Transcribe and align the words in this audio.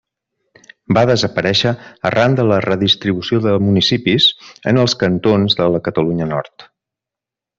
Va 0.97 1.01
desaparèixer 1.09 1.73
arran 2.11 2.37
de 2.39 2.45
la 2.53 2.57
redistribució 2.65 3.41
de 3.45 3.53
municipis 3.67 4.27
en 4.73 4.83
els 4.85 4.99
cantons 5.05 5.59
a 5.67 5.69
la 5.77 5.83
Catalunya 5.91 6.31
Nord. 6.35 6.67